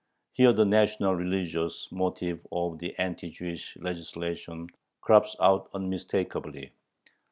[0.33, 6.71] Here the national religious motive of the anti Jewish legislation crops out unmistakably.